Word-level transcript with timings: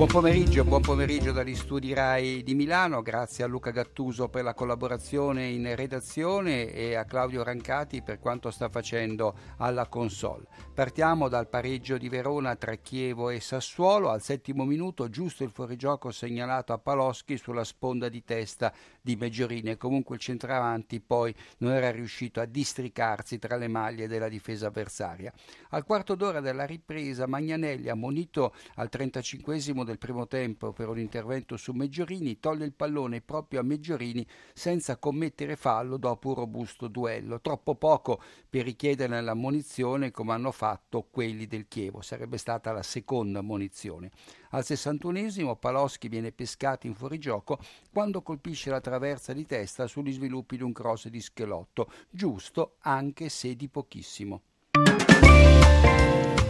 Buon 0.00 0.12
pomeriggio, 0.12 0.64
buon 0.64 0.80
pomeriggio 0.80 1.30
dagli 1.30 1.54
studi 1.54 1.92
RAI 1.92 2.42
di 2.42 2.54
Milano, 2.54 3.02
grazie 3.02 3.44
a 3.44 3.46
Luca 3.46 3.70
Gattuso 3.70 4.30
per 4.30 4.42
la 4.42 4.54
collaborazione 4.54 5.48
in 5.48 5.76
redazione 5.76 6.72
e 6.72 6.94
a 6.94 7.04
Claudio 7.04 7.42
Rancati 7.42 8.00
per 8.00 8.18
quanto 8.18 8.50
sta 8.50 8.70
facendo 8.70 9.34
alla 9.58 9.88
console. 9.88 10.46
Partiamo 10.72 11.28
dal 11.28 11.50
pareggio 11.50 11.98
di 11.98 12.08
Verona 12.08 12.56
tra 12.56 12.76
Chievo 12.76 13.28
e 13.28 13.40
Sassuolo, 13.40 14.08
al 14.08 14.22
settimo 14.22 14.64
minuto 14.64 15.10
giusto 15.10 15.44
il 15.44 15.50
fuorigioco 15.50 16.10
segnalato 16.10 16.72
a 16.72 16.78
Paloschi 16.78 17.36
sulla 17.36 17.64
sponda 17.64 18.08
di 18.08 18.24
testa 18.24 18.72
di 19.02 19.16
Meggiorini 19.16 19.68
e 19.68 19.76
comunque 19.76 20.14
il 20.14 20.22
centravanti 20.22 21.00
poi 21.00 21.34
non 21.58 21.72
era 21.72 21.90
riuscito 21.90 22.40
a 22.40 22.46
districarsi 22.46 23.38
tra 23.38 23.56
le 23.56 23.68
maglie 23.68 24.08
della 24.08 24.30
difesa 24.30 24.68
avversaria. 24.68 25.30
Al 25.70 25.84
quarto 25.84 26.14
d'ora 26.14 26.40
della 26.40 26.64
ripresa 26.64 27.26
Magnanelli, 27.26 27.90
ammonito 27.90 28.54
al 28.76 28.88
35 28.88 29.58
del 29.89 29.89
primo 29.98 30.26
tempo 30.26 30.72
per 30.72 30.88
un 30.88 30.98
intervento 30.98 31.56
su 31.56 31.72
Meggiorini, 31.72 32.38
toglie 32.38 32.64
il 32.64 32.72
pallone 32.72 33.20
proprio 33.20 33.60
a 33.60 33.62
Meggiorini 33.62 34.26
senza 34.52 34.96
commettere 34.96 35.56
fallo 35.56 35.96
dopo 35.96 36.28
un 36.28 36.34
robusto 36.34 36.88
duello, 36.88 37.40
troppo 37.40 37.74
poco 37.74 38.20
per 38.48 38.64
richiedere 38.64 39.20
l'ammonizione 39.20 40.10
come 40.10 40.32
hanno 40.32 40.52
fatto 40.52 41.06
quelli 41.10 41.46
del 41.46 41.68
Chievo, 41.68 42.00
sarebbe 42.00 42.36
stata 42.36 42.72
la 42.72 42.82
seconda 42.82 43.38
ammonizione. 43.38 44.10
Al 44.50 44.64
61esimo 44.66 45.56
Paloschi 45.56 46.08
viene 46.08 46.32
pescato 46.32 46.86
in 46.86 46.94
fuorigioco 46.94 47.58
quando 47.92 48.22
colpisce 48.22 48.70
la 48.70 48.80
traversa 48.80 49.32
di 49.32 49.46
testa 49.46 49.86
sugli 49.86 50.12
sviluppi 50.12 50.56
di 50.56 50.62
un 50.62 50.72
cross 50.72 51.08
di 51.08 51.20
Schelotto, 51.20 51.90
giusto 52.10 52.76
anche 52.80 53.28
se 53.28 53.54
di 53.54 53.68
pochissimo. 53.68 54.42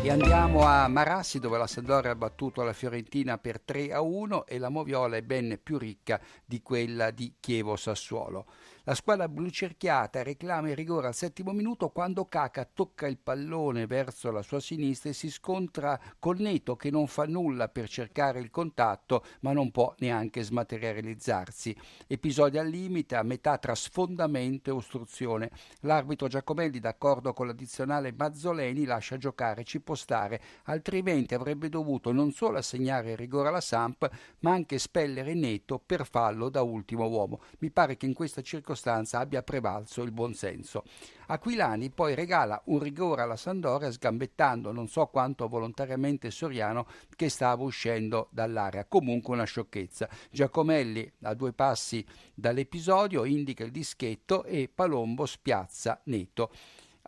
E 0.03 0.11
andiamo 0.11 0.63
a 0.63 0.89
Marassi 0.89 1.39
dove 1.41 1.59
la 1.59 1.67
Sampdoria 1.67 2.13
ha 2.13 2.15
battuto 2.15 2.63
la 2.63 2.73
Fiorentina 2.73 3.37
per 3.37 3.61
3 3.61 3.93
a 3.93 4.01
1 4.01 4.47
e 4.47 4.59
la 4.59 4.71
Moviola 4.71 5.19
è 5.19 5.23
ben 5.23 5.61
più 5.63 5.77
ricca 5.77 6.19
di 6.43 6.63
quella 6.63 7.11
di 7.11 7.35
Chievo 7.39 7.77
Sassuolo. 7.77 8.47
La 8.91 8.97
squadra 8.97 9.29
blu 9.29 9.49
cerchiata 9.51 10.25
reclama 10.25 10.69
il 10.69 10.75
rigore 10.75 11.07
al 11.07 11.15
settimo 11.15 11.53
minuto 11.53 11.91
quando 11.91 12.25
Caca 12.25 12.65
tocca 12.65 13.07
il 13.07 13.19
pallone 13.19 13.87
verso 13.87 14.33
la 14.33 14.43
sua 14.43 14.59
sinistra 14.59 15.11
e 15.11 15.13
si 15.13 15.31
scontra 15.31 15.97
con 16.19 16.39
Neto 16.39 16.75
che 16.75 16.91
non 16.91 17.07
fa 17.07 17.25
nulla 17.25 17.69
per 17.69 17.89
cercare 17.89 18.41
il 18.41 18.51
contatto 18.51 19.25
ma 19.43 19.53
non 19.53 19.71
può 19.71 19.95
neanche 19.99 20.43
smaterializzarsi. 20.43 21.77
Episodio 22.09 22.59
al 22.59 22.67
limite 22.67 23.15
a 23.15 23.23
metà 23.23 23.59
tra 23.59 23.77
sfondamento 23.77 24.71
e 24.71 24.73
ostruzione. 24.73 25.53
L'arbitro 25.83 26.27
Giacomelli 26.27 26.81
d'accordo 26.81 27.33
con 27.33 27.47
l'addizionale 27.47 28.13
Mazzoleni 28.13 28.87
lascia 28.87 29.19
giocare, 29.19 29.63
ci 29.63 29.79
può 29.79 29.95
stare, 29.95 30.43
altrimenti 30.65 31.35
avrebbe 31.35 31.69
dovuto 31.69 32.11
non 32.11 32.33
solo 32.33 32.59
assegnare 32.59 33.13
il 33.13 33.17
rigore 33.17 33.51
alla 33.51 33.61
Samp 33.61 34.11
ma 34.41 34.51
anche 34.51 34.81
spellere 34.81 35.35
Neto 35.35 35.79
per 35.79 36.05
fallo 36.09 36.49
da 36.49 36.63
ultimo 36.63 37.07
uomo. 37.07 37.41
Mi 37.61 37.71
pare 37.71 37.97
che 37.97 38.07
in 38.07 38.15
questa 38.15 38.43
circostanza 38.43 38.79
circostanza 38.81 39.19
abbia 39.19 39.43
prevalso 39.43 40.03
il 40.03 40.11
buonsenso. 40.11 40.85
Aquilani 41.27 41.91
poi 41.91 42.15
regala 42.15 42.61
un 42.67 42.81
rigore 42.81 43.23
alla 43.23 43.37
Sandoria 43.37 43.91
sgambettando 43.93 44.73
non 44.73 44.89
so 44.89 45.07
quanto 45.07 45.47
volontariamente 45.47 46.31
Soriano 46.31 46.87
che 47.15 47.29
stava 47.29 47.63
uscendo 47.63 48.29
dall'area. 48.31 48.87
Comunque 48.87 49.35
una 49.35 49.45
sciocchezza. 49.45 50.09
Giacomelli 50.31 51.13
a 51.23 51.35
due 51.35 51.53
passi 51.53 52.05
dall'episodio 52.35 53.25
indica 53.25 53.63
il 53.63 53.71
dischetto 53.71 54.45
e 54.45 54.71
Palombo 54.75 55.27
spiazza 55.27 56.01
netto. 56.05 56.51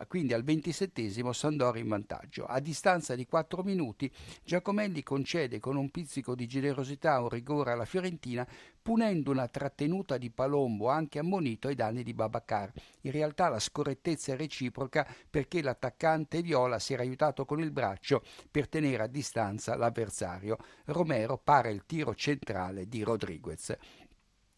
Quindi 0.05 0.33
al 0.33 0.43
ventisettesimo 0.43 1.33
Sandori 1.33 1.79
in 1.79 1.87
vantaggio. 1.87 2.45
A 2.45 2.59
distanza 2.59 3.15
di 3.15 3.25
quattro 3.25 3.63
minuti 3.63 4.11
Giacomelli 4.43 5.03
concede 5.03 5.59
con 5.59 5.75
un 5.75 5.89
pizzico 5.89 6.35
di 6.35 6.47
generosità 6.47 7.19
un 7.19 7.29
rigore 7.29 7.71
alla 7.71 7.85
Fiorentina 7.85 8.47
punendo 8.81 9.31
una 9.31 9.47
trattenuta 9.47 10.17
di 10.17 10.29
Palombo 10.29 10.89
anche 10.89 11.17
ammonito 11.17 11.69
ai 11.69 11.75
danni 11.75 12.03
di 12.03 12.13
Babacar. 12.13 12.71
In 13.01 13.11
realtà 13.11 13.47
la 13.47 13.59
scorrettezza 13.59 14.33
è 14.33 14.35
reciproca 14.35 15.07
perché 15.29 15.61
l'attaccante 15.61 16.41
Viola 16.41 16.79
si 16.79 16.93
era 16.93 17.01
aiutato 17.01 17.45
con 17.45 17.61
il 17.61 17.71
braccio 17.71 18.23
per 18.51 18.67
tenere 18.67 19.03
a 19.03 19.07
distanza 19.07 19.75
l'avversario. 19.75 20.57
Romero 20.85 21.37
para 21.37 21.69
il 21.69 21.85
tiro 21.85 22.13
centrale 22.13 22.87
di 22.87 23.03
Rodriguez. 23.03 23.75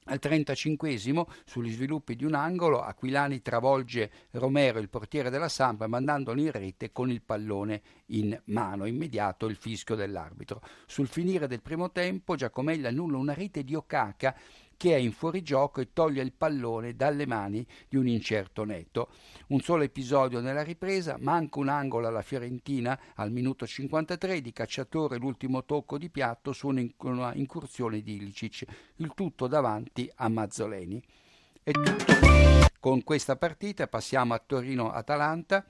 Al 0.08 0.20
35 0.20 1.00
sugli 1.46 1.72
sviluppi 1.72 2.16
di 2.16 2.26
un 2.26 2.36
angolo, 2.36 2.80
Aquilani 2.80 3.42
travolge 3.42 4.12
Romero, 4.34 4.78
il 4.78 4.88
portiere 4.88 5.32
della 5.32 5.50
Sampa, 5.50 5.88
mandandolo 5.88 6.40
in 6.40 6.52
rete 6.52 6.92
con 6.92 7.10
il 7.10 7.24
pallone 7.24 7.82
in 8.10 8.40
mano. 8.46 8.86
Immediato 8.86 9.48
il 9.48 9.56
fischio 9.56 9.96
dell'arbitro. 9.96 10.62
Sul 10.86 11.08
finire 11.08 11.48
del 11.48 11.64
primo 11.64 11.92
tempo, 11.92 12.36
Giacomelli 12.36 12.86
annulla 12.86 13.18
una 13.18 13.34
rete 13.34 13.64
di 13.64 13.74
Okaka 13.74 14.36
che 14.78 14.94
è 14.94 14.98
in 14.98 15.12
fuorigioco 15.12 15.82
e 15.82 15.94
toglie 15.94 16.22
il 16.22 16.34
pallone 16.34 16.96
dalle 16.96 17.26
mani 17.26 17.66
di 17.88 17.98
un 17.98 18.08
incerto 18.08 18.64
netto. 18.64 19.10
Un 19.48 19.60
solo 19.62 19.84
episodio 19.84 20.40
nella 20.40 20.64
ripresa, 20.64 21.18
manca 21.20 21.60
un 21.60 21.70
angolo 21.70 22.08
alla 22.08 22.22
Fiorentina 22.22 23.00
al 23.16 23.32
minuto 23.32 23.66
53 23.66 24.42
di 24.42 24.52
cacciatore 24.52 25.18
l'ultimo 25.18 25.64
tocco 25.66 25.98
di 25.98 26.10
piatto 26.10 26.54
su 26.54 26.68
una 26.68 27.34
incursione 27.34 28.02
di 28.02 28.16
Ilicic, 28.16 28.66
il 28.98 29.12
tutto 29.16 29.48
davanti 29.48 30.12
a 30.16 30.30
Mazzoleni. 30.30 31.02
È 31.64 31.72
tutto. 31.72 32.14
Con 32.80 33.04
questa 33.04 33.36
partita 33.36 33.88
passiamo 33.88 34.36
a 34.36 34.44
Torino-Atalanta. 34.46 35.66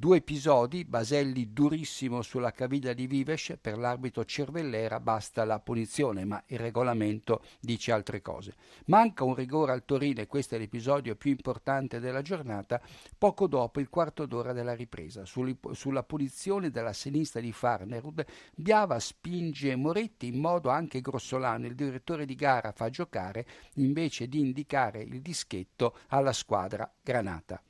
Due 0.00 0.16
episodi, 0.16 0.86
Baselli 0.86 1.52
durissimo 1.52 2.22
sulla 2.22 2.52
caviglia 2.52 2.94
di 2.94 3.06
Vives, 3.06 3.58
per 3.60 3.76
l'arbitro 3.76 4.24
Cervellera 4.24 4.98
basta 4.98 5.44
la 5.44 5.60
punizione, 5.60 6.24
ma 6.24 6.42
il 6.46 6.58
regolamento 6.58 7.42
dice 7.60 7.92
altre 7.92 8.22
cose. 8.22 8.54
Manca 8.86 9.24
un 9.24 9.34
rigore 9.34 9.72
al 9.72 9.84
Torino, 9.84 10.22
e 10.22 10.26
questo 10.26 10.54
è 10.54 10.58
l'episodio 10.58 11.16
più 11.16 11.32
importante 11.32 12.00
della 12.00 12.22
giornata, 12.22 12.80
poco 13.18 13.46
dopo 13.46 13.78
il 13.78 13.90
quarto 13.90 14.24
d'ora 14.24 14.54
della 14.54 14.74
ripresa. 14.74 15.26
Sulla 15.26 16.02
punizione 16.02 16.70
della 16.70 16.94
sinistra 16.94 17.42
di 17.42 17.52
Farnerud, 17.52 18.24
Biava 18.54 18.98
spinge 18.98 19.76
Moretti 19.76 20.28
in 20.28 20.40
modo 20.40 20.70
anche 20.70 21.02
grossolano, 21.02 21.66
il 21.66 21.74
direttore 21.74 22.24
di 22.24 22.36
gara 22.36 22.72
fa 22.72 22.88
giocare 22.88 23.46
invece 23.74 24.28
di 24.28 24.40
indicare 24.40 25.02
il 25.02 25.20
dischetto 25.20 25.98
alla 26.08 26.32
squadra 26.32 26.90
granata. 27.02 27.62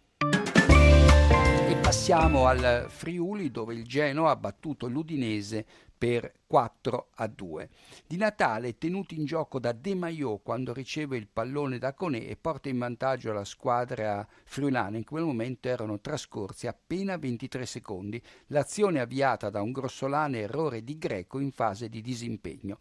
Passiamo 1.90 2.46
al 2.46 2.86
Friuli 2.88 3.50
dove 3.50 3.74
il 3.74 3.84
Genoa 3.84 4.30
ha 4.30 4.36
battuto 4.36 4.86
l'Udinese 4.86 5.66
per 5.98 6.34
4 6.46 7.08
a 7.16 7.26
2. 7.26 7.68
Di 8.06 8.16
Natale 8.16 8.78
tenuti 8.78 9.18
in 9.18 9.24
gioco 9.24 9.58
da 9.58 9.72
De 9.72 9.96
Maio 9.96 10.38
quando 10.38 10.72
riceve 10.72 11.16
il 11.16 11.26
pallone 11.26 11.78
da 11.78 11.92
Conè 11.92 12.18
e 12.28 12.36
porta 12.36 12.68
in 12.68 12.78
vantaggio 12.78 13.32
la 13.32 13.42
squadra 13.42 14.24
friulana. 14.44 14.98
In 14.98 15.04
quel 15.04 15.24
momento 15.24 15.66
erano 15.66 15.98
trascorsi 15.98 16.68
appena 16.68 17.16
23 17.16 17.66
secondi. 17.66 18.22
L'azione 18.46 19.00
avviata 19.00 19.50
da 19.50 19.60
un 19.60 19.72
grossolane 19.72 20.38
errore 20.38 20.84
di 20.84 20.96
Greco 20.96 21.40
in 21.40 21.50
fase 21.50 21.88
di 21.88 22.00
disimpegno. 22.00 22.78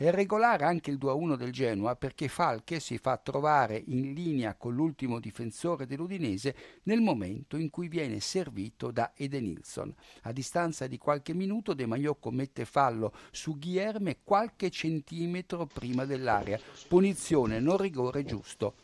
È 0.00 0.10
regolare 0.10 0.64
anche 0.64 0.90
il 0.90 0.96
2-1 0.96 1.36
del 1.36 1.52
Genoa 1.52 1.94
perché 1.94 2.26
Falche 2.28 2.80
si 2.80 2.96
fa 2.96 3.18
trovare 3.18 3.82
in 3.88 4.14
linea 4.14 4.54
con 4.54 4.72
l'ultimo 4.72 5.20
difensore 5.20 5.84
dell'Udinese 5.84 6.56
nel 6.84 7.02
momento 7.02 7.58
in 7.58 7.68
cui 7.68 7.88
viene 7.88 8.18
servito 8.20 8.90
da 8.92 9.12
Edenilson. 9.14 9.94
A 10.22 10.32
distanza 10.32 10.86
di 10.86 10.96
qualche 10.96 11.34
minuto 11.34 11.74
De 11.74 11.84
Maio 11.84 12.14
commette 12.14 12.64
fallo 12.64 13.12
su 13.30 13.58
Guilherme 13.58 14.20
qualche 14.24 14.70
centimetro 14.70 15.66
prima 15.66 16.06
dell'area. 16.06 16.58
Punizione 16.88 17.60
non 17.60 17.76
rigore 17.76 18.24
giusto 18.24 18.76